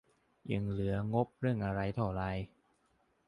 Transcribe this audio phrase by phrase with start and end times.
[0.49, 2.29] ยังเหลืองบเรื่องอะไรเท่าไหร่